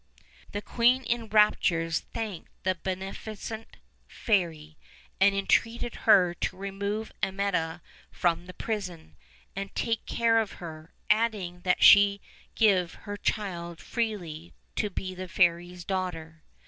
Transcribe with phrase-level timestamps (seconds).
[0.51, 3.77] The queen in raptures thanked the beneficent
[4.07, 4.75] fairy,
[5.19, 9.15] and entreated her to remove Amietta from the prison,
[9.55, 12.19] and take care of her; adding that she
[12.55, 16.41] gave her child freely to be the fairy's daughter.